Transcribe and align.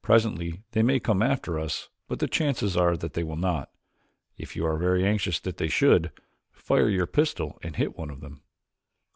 Presently 0.00 0.62
they 0.70 0.82
may 0.84 1.00
come 1.00 1.22
after 1.24 1.58
us 1.58 1.88
but 2.06 2.20
the 2.20 2.28
chances 2.28 2.76
are 2.76 2.96
that 2.96 3.14
they 3.14 3.24
will 3.24 3.34
not. 3.36 3.68
If 4.38 4.54
you 4.54 4.64
are 4.64 4.76
very 4.76 5.04
anxious 5.04 5.40
that 5.40 5.56
they 5.56 5.66
should, 5.66 6.12
fire 6.52 6.88
your 6.88 7.06
pistol 7.08 7.58
and 7.64 7.74
hit 7.74 7.98
one 7.98 8.10
of 8.10 8.20
them." 8.20 8.42